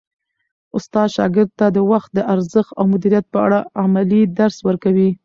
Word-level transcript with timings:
استاد 0.77 1.07
شاګرد 1.15 1.49
ته 1.59 1.65
د 1.75 1.77
وخت 1.91 2.09
د 2.13 2.19
ارزښت 2.33 2.71
او 2.79 2.83
مدیریت 2.93 3.25
په 3.33 3.39
اړه 3.45 3.59
عملي 3.83 4.21
درس 4.39 4.57
ورکوي. 4.67 5.09